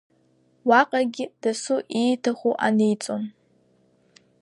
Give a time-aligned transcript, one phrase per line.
[0.67, 3.23] Уаҟагьы дасу ииҭаху аниҵон.